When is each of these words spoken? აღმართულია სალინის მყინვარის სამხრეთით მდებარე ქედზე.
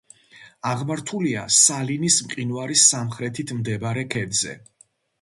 აღმართულია 0.71 1.43
სალინის 1.57 2.19
მყინვარის 2.31 2.89
სამხრეთით 2.95 3.57
მდებარე 3.63 4.11
ქედზე. 4.17 4.61